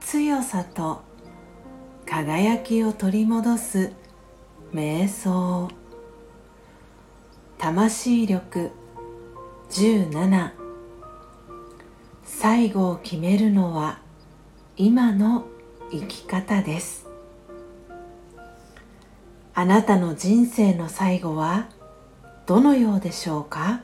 [0.00, 1.02] 強さと
[2.04, 3.92] 輝きを取り戻す
[4.74, 5.68] 瞑想。
[7.56, 8.72] 魂力
[9.70, 10.50] 17
[12.24, 14.00] 最後を決めるのは
[14.76, 15.46] 今の
[15.92, 17.06] 生き方です。
[19.54, 21.68] あなたの人生の最後は
[22.46, 23.82] どのようでしょうか？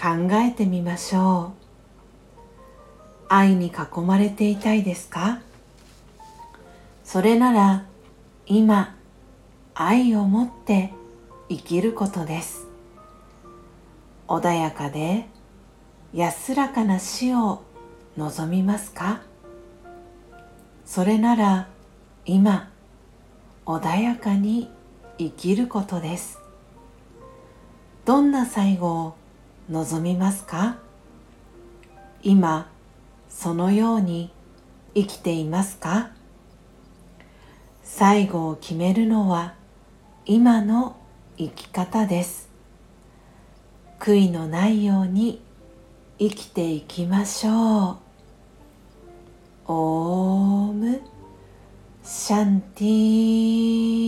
[0.00, 1.58] 考えてみましょう。
[3.28, 5.40] 愛に囲まれていたいですか？
[7.04, 7.84] それなら
[8.46, 8.94] 今
[9.74, 10.92] 愛を持って
[11.48, 12.68] 生きることです。
[14.28, 15.26] 穏やかで
[16.14, 17.62] 安らかな死を
[18.16, 19.22] 望みますか？
[20.86, 21.68] それなら
[22.24, 22.70] 今
[23.66, 24.70] 穏やかに
[25.18, 26.38] 生きることです。
[28.04, 29.17] どんな最後を
[29.68, 30.78] 望みますか？
[32.22, 32.70] 今
[33.28, 34.30] そのように
[34.94, 36.10] 生きていますか？
[37.82, 39.54] 最後を決めるのは
[40.24, 40.96] 今の
[41.36, 42.48] 生き方です。
[44.00, 45.42] 悔いのないように
[46.18, 47.96] 生きていきましょう。
[49.66, 51.00] オーム
[52.02, 54.07] シャンティー。